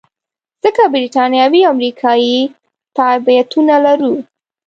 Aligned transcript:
ځکه 0.63 0.83
بریتانوي 0.93 1.61
او 1.67 1.71
امریکایي 1.73 2.37
تابعیتونه 2.97 3.75
لرو. 3.85 4.13